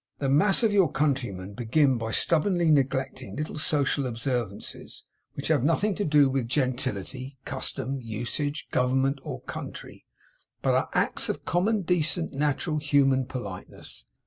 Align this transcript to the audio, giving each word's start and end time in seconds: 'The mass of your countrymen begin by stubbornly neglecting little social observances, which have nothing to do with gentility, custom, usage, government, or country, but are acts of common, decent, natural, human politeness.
'The 0.17 0.27
mass 0.29 0.63
of 0.63 0.73
your 0.73 0.91
countrymen 0.91 1.53
begin 1.53 1.95
by 1.99 2.09
stubbornly 2.09 2.71
neglecting 2.71 3.35
little 3.35 3.59
social 3.59 4.07
observances, 4.07 5.05
which 5.35 5.49
have 5.49 5.63
nothing 5.63 5.93
to 5.93 6.03
do 6.03 6.27
with 6.27 6.47
gentility, 6.47 7.37
custom, 7.45 8.01
usage, 8.01 8.65
government, 8.71 9.19
or 9.21 9.41
country, 9.41 10.03
but 10.63 10.73
are 10.73 10.89
acts 10.95 11.29
of 11.29 11.45
common, 11.45 11.83
decent, 11.83 12.33
natural, 12.33 12.79
human 12.79 13.25
politeness. 13.27 14.05